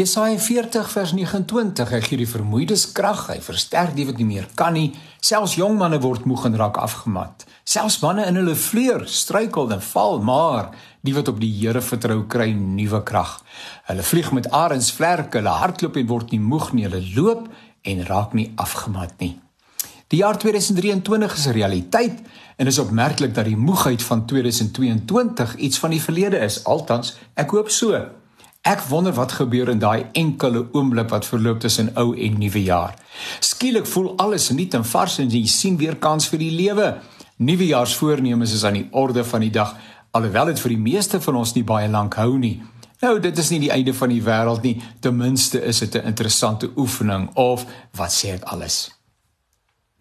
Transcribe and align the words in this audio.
Jesaja 0.00 0.38
40 0.38 0.86
vers 0.88 1.10
29 1.12 1.90
hy 1.92 1.98
gee 2.00 2.18
die 2.22 2.28
vermoeides 2.28 2.86
krag, 2.96 3.26
hy 3.28 3.36
versterk 3.44 3.92
die 3.92 4.06
wat 4.08 4.16
nie 4.20 4.28
meer 4.30 4.46
kan 4.56 4.72
nie. 4.72 4.94
Selfs 5.20 5.58
jong 5.58 5.74
manne 5.76 5.98
word 6.00 6.24
moeg 6.30 6.46
en 6.48 6.54
raak 6.56 6.78
afgemat. 6.80 7.44
Selfs 7.68 7.98
manne 8.00 8.24
in 8.30 8.38
hulle 8.40 8.54
vleur 8.56 9.02
struikel 9.04 9.68
en 9.74 9.82
val, 9.84 10.22
maar 10.24 10.70
die 11.04 11.12
wat 11.12 11.28
op 11.28 11.40
die 11.42 11.50
Here 11.52 11.82
vertrou 11.84 12.22
kry 12.32 12.54
nuwe 12.56 13.02
krag. 13.04 13.34
Hulle 13.90 14.06
vlieg 14.06 14.30
met 14.36 14.48
arensvlerke, 14.56 15.42
hulle 15.42 15.56
hardloop 15.60 15.98
en 16.00 16.08
word 16.08 16.32
nie 16.32 16.40
moeg 16.40 16.70
nie, 16.72 16.86
hulle 16.88 17.02
loop 17.18 17.50
en 17.84 18.00
raak 18.08 18.32
nie 18.38 18.46
afgemat 18.56 19.12
nie. 19.20 19.34
Die 20.10 20.22
jaar 20.22 20.38
2023 20.40 21.36
is 21.36 21.46
'n 21.46 21.52
realiteit 21.52 22.22
en 22.56 22.66
is 22.66 22.78
opmerklik 22.78 23.34
dat 23.34 23.44
die 23.44 23.56
moegheid 23.56 24.02
van 24.02 24.24
2022 24.26 25.56
iets 25.56 25.78
van 25.78 25.90
die 25.90 26.02
verlede 26.02 26.38
is. 26.38 26.64
Altans, 26.64 27.16
ek 27.34 27.50
hoop 27.50 27.68
so. 27.68 28.19
Ek 28.60 28.82
wonder 28.88 29.12
wat 29.16 29.32
gebeur 29.32 29.70
in 29.72 29.78
daai 29.80 30.06
enkele 30.12 30.66
oomblik 30.76 31.08
wat 31.08 31.24
verloop 31.26 31.60
tussen 31.60 31.94
ou 31.96 32.12
en 32.12 32.38
nuwe 32.38 32.62
jaar. 32.62 32.94
Skielik 33.40 33.86
voel 33.86 34.12
alles 34.20 34.50
nuut 34.50 34.74
en 34.76 34.84
vars 34.84 35.16
en 35.18 35.30
jy 35.32 35.46
sien 35.48 35.78
weer 35.80 35.96
kans 35.96 36.28
vir 36.28 36.42
die 36.42 36.50
lewe. 36.52 36.90
Nuwejaarsvoornemens 37.40 38.52
is 38.52 38.64
aan 38.68 38.76
die 38.76 38.88
orde 38.90 39.24
van 39.24 39.40
die 39.40 39.50
dag, 39.50 39.72
alhoewel 40.12 40.52
dit 40.52 40.60
vir 40.60 40.74
die 40.74 40.82
meeste 40.90 41.20
van 41.24 41.40
ons 41.40 41.54
nie 41.56 41.64
baie 41.64 41.88
lank 41.88 42.18
hou 42.20 42.36
nie. 42.38 42.58
Nou, 43.00 43.14
dit 43.20 43.38
is 43.38 43.48
nie 43.48 43.62
die 43.62 43.72
einde 43.72 43.94
van 43.96 44.12
die 44.12 44.20
wêreld 44.20 44.62
nie. 44.62 44.76
Ten 45.00 45.16
minste 45.16 45.62
is 45.64 45.78
dit 45.78 45.94
'n 45.96 46.06
interessante 46.12 46.70
oefening 46.76 47.30
of 47.34 47.64
wat 47.96 48.12
sê 48.12 48.34
ek 48.34 48.44
alles? 48.44 48.90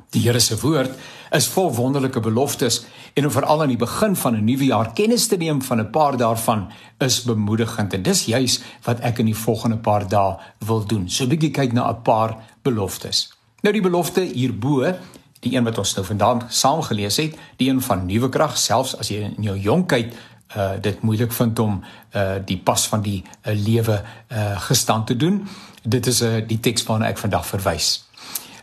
Die 0.10 0.22
Here 0.22 0.40
se 0.40 0.60
woord 0.60 0.92
is 1.32 1.48
vol 1.48 1.72
wonderlike 1.76 2.20
beloftes 2.20 2.86
en 3.14 3.26
om 3.26 3.32
veral 3.32 3.62
aan 3.62 3.74
die 3.74 3.78
begin 3.78 4.16
van 4.16 4.36
'n 4.36 4.44
nuwe 4.44 4.66
jaar 4.66 4.94
kennis 4.94 5.28
te 5.28 5.38
neem 5.38 5.62
van 5.62 5.80
'n 5.80 5.90
paar 5.90 6.18
daarvan 6.18 6.72
is 6.98 7.24
bemoedigend 7.24 7.94
en 7.94 8.02
dis 8.02 8.26
juis 8.26 8.62
wat 8.84 9.00
ek 9.00 9.20
in 9.20 9.26
die 9.26 9.36
volgende 9.36 9.78
paar 9.78 10.08
dae 10.08 10.38
wil 10.60 10.86
doen. 10.86 11.10
So 11.10 11.24
'n 11.24 11.30
bietjie 11.30 11.52
kyk 11.52 11.74
na 11.74 11.90
'n 11.90 12.02
paar 12.02 12.38
beloftes. 12.62 13.34
Nou 13.62 13.74
die 13.74 13.82
belofte 13.82 14.22
hierbo, 14.22 14.94
die 15.40 15.56
een 15.56 15.64
wat 15.64 15.78
ons 15.78 15.96
nou 15.96 16.06
vandaan 16.06 16.42
saam 16.48 16.82
gelees 16.82 17.18
het, 17.18 17.36
die 17.58 17.70
een 17.70 17.82
van 17.82 18.06
nuwe 18.06 18.30
krag 18.30 18.58
selfs 18.58 18.98
as 18.98 19.08
jy 19.08 19.34
in 19.38 19.44
jou 19.44 19.58
jonkheid 19.58 20.14
uh 20.58 20.72
dit 20.82 21.02
moeilik 21.02 21.32
vind 21.32 21.60
om 21.60 21.84
uh 22.16 22.36
die 22.46 22.58
pas 22.58 22.88
van 22.88 23.02
die 23.02 23.24
uh, 23.24 23.54
lewe 23.54 24.04
uh 24.32 24.60
gestand 24.60 25.08
te 25.08 25.16
doen. 25.16 25.48
Dit 25.84 26.08
is 26.08 26.22
uh, 26.22 26.42
die 26.48 26.60
teks 26.60 26.84
waarna 26.84 27.08
ek 27.08 27.18
vandag 27.18 27.46
verwys. 27.46 28.09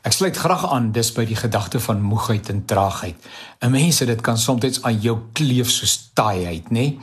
Ek 0.06 0.14
sluit 0.14 0.36
graag 0.38 0.68
aan 0.70 0.92
dis 0.94 1.08
by 1.10 1.24
die 1.26 1.34
gedagte 1.34 1.80
van 1.82 1.98
moegheid 1.98 2.46
en 2.52 2.60
traagheid. 2.64 3.16
'n 3.58 3.70
Mens 3.70 3.98
dit 3.98 4.20
kan 4.20 4.38
soms 4.38 4.82
aan 4.82 5.00
jou 5.00 5.18
kleef 5.32 5.70
soos 5.70 6.10
taaiheid, 6.14 6.70
nê? 6.70 6.70
Nee? 6.70 6.98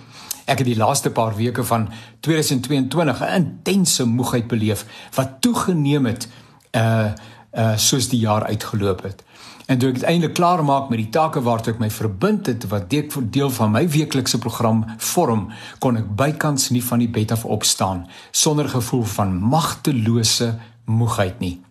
Ek 0.46 0.58
het 0.58 0.68
die 0.68 0.78
laaste 0.78 1.10
paar 1.12 1.36
weke 1.36 1.64
van 1.64 1.90
2022 2.20 3.22
'n 3.22 3.34
intense 3.36 4.06
moegheid 4.06 4.48
beleef 4.48 4.86
wat 5.16 5.42
toegeneem 5.42 6.06
het 6.06 6.28
uh 6.72 7.12
uh 7.52 7.78
soos 7.78 8.10
die 8.10 8.20
jaar 8.20 8.46
uitgeloop 8.46 9.04
het. 9.04 9.24
En 9.66 9.78
toe 9.78 9.90
ek 9.90 9.96
uiteindelik 9.96 10.34
klaar 10.34 10.64
maak 10.64 10.90
met 10.90 10.98
die 10.98 11.10
take 11.10 11.42
waartoe 11.42 11.74
ek 11.74 11.80
my 11.80 11.90
verbind 11.90 12.46
het 12.46 12.68
wat 12.68 12.90
deel 13.30 13.50
van 13.50 13.72
my 13.72 13.90
weeklikse 13.90 14.38
program 14.38 14.86
vorm, 14.98 15.52
kon 15.80 15.98
ek 15.98 16.16
bykans 16.16 16.70
nie 16.70 16.84
van 16.84 17.00
die 17.00 17.10
bed 17.10 17.32
af 17.32 17.46
opstaan 17.46 18.08
sonder 18.32 18.70
gevoel 18.70 19.04
van 19.04 19.40
magtelose 19.40 20.60
moegheid 20.86 21.40
nie. 21.40 21.62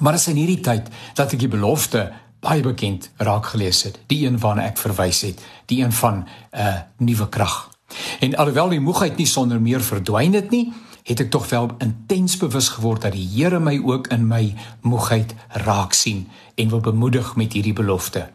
Maar 0.00 0.12
as 0.12 0.28
in 0.28 0.36
hierdie 0.36 0.60
tyd 0.60 0.88
dat 1.14 1.32
ek 1.32 1.38
die 1.38 1.52
belofte 1.52 2.12
baie 2.42 2.62
bekend 2.62 3.10
raak 3.22 3.52
gelees 3.52 3.82
het, 3.86 3.98
die 4.10 4.26
een 4.26 4.38
waarna 4.38 4.66
ek 4.66 4.80
verwys 4.82 5.22
het, 5.22 5.42
die 5.70 5.82
een 5.84 5.92
van 5.92 6.24
'n 6.24 6.26
uh, 6.58 6.80
nuwe 6.98 7.28
krag. 7.28 7.70
En 8.20 8.36
alhoewel 8.36 8.68
die 8.68 8.80
moegheid 8.80 9.16
nie 9.16 9.26
sonder 9.26 9.60
meer 9.60 9.80
verdwyn 9.80 10.32
het 10.32 10.50
nie, 10.50 10.72
het 11.02 11.20
ek 11.20 11.30
tog 11.30 11.48
wel 11.48 11.70
intens 11.78 12.36
bewus 12.36 12.68
geword 12.68 13.02
dat 13.02 13.12
die 13.12 13.28
Here 13.34 13.60
my 13.60 13.80
ook 13.84 14.06
in 14.06 14.26
my 14.26 14.54
moegheid 14.80 15.34
raak 15.48 15.92
sien 15.92 16.28
en 16.54 16.68
wil 16.68 16.80
bemoedig 16.80 17.36
met 17.36 17.52
hierdie 17.52 17.72
belofte. 17.72 18.30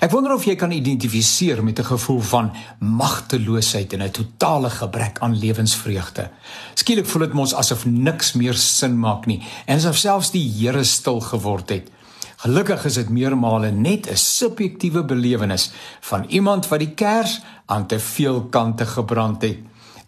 Ek 0.00 0.10
wonder 0.10 0.34
of 0.34 0.44
jy 0.44 0.56
kan 0.56 0.70
identifiseer 0.70 1.64
met 1.64 1.78
'n 1.78 1.84
gevoel 1.84 2.20
van 2.20 2.52
magteloosheid 2.78 3.92
en 3.92 4.02
'n 4.02 4.10
totale 4.10 4.70
gebrek 4.70 5.18
aan 5.18 5.38
lewensvreugde. 5.38 6.30
Skielik 6.74 7.06
voel 7.06 7.22
dit 7.22 7.32
mos 7.32 7.54
asof 7.54 7.84
niks 7.84 8.32
meer 8.32 8.54
sin 8.54 8.98
maak 8.98 9.26
nie 9.26 9.42
en 9.66 9.76
asof 9.76 9.96
selfs 9.96 10.30
die 10.30 10.52
Here 10.58 10.84
stil 10.84 11.20
geword 11.20 11.68
het. 11.70 11.90
Gelukkig 12.36 12.84
is 12.84 12.94
dit 12.94 13.08
meermale 13.08 13.70
net 13.70 14.10
'n 14.10 14.16
subjektiewe 14.16 15.04
belewenis 15.04 15.70
van 16.00 16.24
iemand 16.28 16.68
wat 16.68 16.78
die 16.78 16.94
kers 16.94 17.40
aan 17.66 17.86
te 17.86 17.98
veel 17.98 18.42
kante 18.50 18.86
gebrand 18.86 19.42
het. 19.42 19.58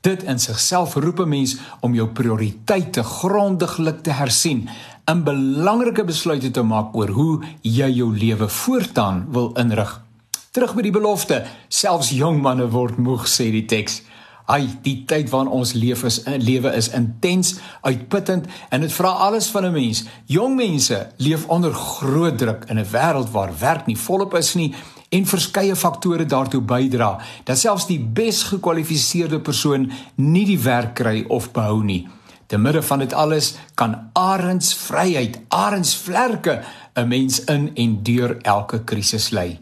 Dit 0.04 0.22
in 0.28 0.38
sigself 0.38 0.94
roep 0.94 1.19
'n 1.20 1.28
mens 1.28 1.56
om 1.81 1.94
jou 1.94 2.09
prioriteite 2.09 3.03
grondiglik 3.03 4.03
te 4.03 4.10
hersien 4.10 4.69
'n 5.06 5.22
belangrike 5.22 6.04
besluit 6.04 6.53
te 6.53 6.62
maak 6.62 6.97
oor 6.97 7.09
hoe 7.09 7.42
jy 7.60 7.91
jou 7.91 8.19
lewe 8.19 8.48
voortaan 8.48 9.26
wil 9.31 9.53
inrig. 9.53 10.03
Terug 10.50 10.75
by 10.75 10.82
die 10.82 10.92
belofte, 10.92 11.44
selfs 11.69 12.10
jong 12.10 12.42
manne 12.42 12.69
word 12.70 12.97
moeg 12.97 13.28
sê 13.28 13.50
die 13.50 13.65
teks. 13.65 14.03
Ai, 14.47 14.69
die 14.82 15.04
tyd 15.06 15.31
waarin 15.31 15.50
ons 15.50 15.72
leef 15.72 16.04
is 16.04 16.25
'n 16.26 16.36
lewe 16.36 16.75
is 16.75 16.88
intens, 16.88 17.54
uitputtend 17.81 18.47
en 18.69 18.81
dit 18.81 18.92
vra 18.92 19.09
alles 19.09 19.47
van 19.47 19.65
'n 19.65 19.72
mens. 19.72 20.04
Jong 20.26 20.56
mense 20.56 21.09
leef 21.16 21.47
onder 21.48 21.72
groot 21.72 22.38
druk 22.38 22.65
in 22.69 22.78
'n 22.78 22.91
wêreld 22.92 23.31
waar 23.31 23.59
werk 23.59 23.86
nie 23.86 23.98
volop 23.98 24.34
is 24.34 24.54
nie 24.54 24.75
en 25.15 25.27
verskeie 25.31 25.77
faktore 25.79 26.27
daartoe 26.27 26.61
bydra 26.61 27.15
dat 27.47 27.61
selfs 27.61 27.87
die 27.91 28.01
besgekwalifiseerde 28.19 29.41
persoon 29.47 29.91
nie 30.19 30.45
die 30.49 30.61
werk 30.65 30.95
kry 31.01 31.23
of 31.29 31.53
behou 31.55 31.83
nie. 31.85 32.05
Te 32.47 32.59
midde 32.59 32.83
van 32.83 33.01
dit 33.01 33.13
alles 33.17 33.55
kan 33.75 33.95
arends 34.13 34.75
vryheid, 34.77 35.39
arends 35.49 35.95
vlerke 35.97 36.63
'n 36.95 37.09
mens 37.09 37.45
in 37.45 37.71
en 37.75 38.03
deur 38.03 38.39
elke 38.43 38.85
krisis 38.85 39.31
lei. 39.31 39.61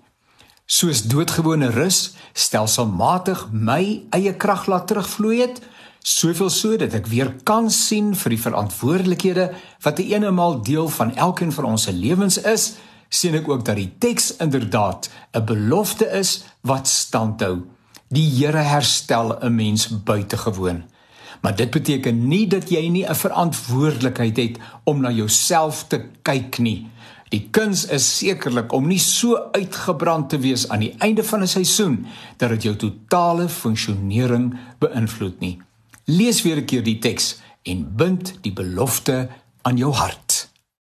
Soos 0.67 1.03
doodgewone 1.03 1.71
rus 1.71 2.15
stelselmatig 2.33 3.49
my 3.53 4.03
eie 4.11 4.35
krag 4.35 4.67
laat 4.67 4.87
terugvloei 4.87 5.41
het, 5.41 5.61
soveel 6.03 6.51
so 6.51 6.77
dat 6.77 6.95
ek 6.95 7.07
weer 7.07 7.35
kan 7.45 7.71
sien 7.71 8.15
vir 8.15 8.31
die 8.31 8.41
verantwoordelikhede 8.41 9.53
wat 9.83 9.97
te 9.97 10.05
eenemaal 10.05 10.63
deel 10.63 10.89
van 10.89 11.15
elkeen 11.15 11.53
van 11.53 11.65
ons 11.65 11.83
se 11.83 11.93
lewens 11.93 12.39
is, 12.39 12.75
sien 13.13 13.37
ek 13.37 13.49
ook 13.49 13.65
dat 13.65 13.77
die 13.77 13.91
teks 14.01 14.37
inderdaad 14.41 15.11
'n 15.37 15.45
belofte 15.45 16.07
is 16.07 16.45
wat 16.61 16.89
standhou. 16.89 17.63
Die 18.09 18.29
Here 18.29 18.65
herstel 18.65 19.37
'n 19.41 19.55
mens 19.55 19.89
buitengewoon. 20.05 20.85
Maar 21.41 21.57
dit 21.57 21.71
beteken 21.71 22.29
nie 22.29 22.47
dat 22.47 22.71
jy 22.71 22.89
nie 22.89 23.07
'n 23.09 23.15
verantwoordelikheid 23.15 24.37
het 24.37 24.59
om 24.85 25.01
na 25.01 25.11
jouself 25.11 25.85
te 25.89 26.05
kyk 26.23 26.59
nie. 26.59 26.91
Die 27.29 27.49
kuns 27.51 27.87
is 27.87 28.19
sekerlik 28.19 28.73
om 28.73 28.87
nie 28.87 29.01
so 29.01 29.49
uitgebrand 29.53 30.29
te 30.29 30.39
wees 30.39 30.69
aan 30.69 30.85
die 30.85 30.95
einde 30.99 31.25
van 31.25 31.43
'n 31.43 31.49
seisoen 31.49 32.07
dat 32.37 32.49
dit 32.49 32.63
jou 32.63 32.77
totale 32.77 33.49
funksionering 33.49 34.59
beïnvloed 34.79 35.41
nie. 35.41 35.59
Lees 36.05 36.43
weer 36.43 36.57
'n 36.57 36.65
keer 36.65 36.83
die 36.83 36.99
teks 36.99 37.41
en 37.63 37.97
bind 37.97 38.35
die 38.41 38.53
belofte 38.53 39.29
aan 39.63 39.77
jou 39.77 39.93
hart. 39.93 40.32